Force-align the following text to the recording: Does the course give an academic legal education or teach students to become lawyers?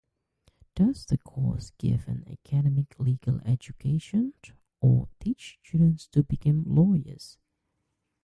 Does 0.73 1.05
the 1.05 1.19
course 1.19 1.73
give 1.77 2.07
an 2.07 2.23
academic 2.27 2.95
legal 2.99 3.39
education 3.45 4.33
or 4.79 5.07
teach 5.19 5.59
students 5.63 6.07
to 6.07 6.23
become 6.23 6.63
lawyers? 6.65 7.37